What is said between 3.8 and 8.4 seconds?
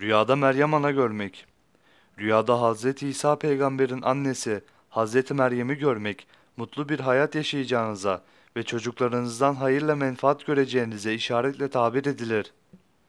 annesi Hz. Meryem'i görmek, mutlu bir hayat yaşayacağınıza